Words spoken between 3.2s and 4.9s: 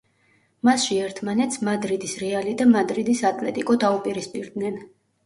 „ატლეტიკო“ დაუპირისპირდნენ.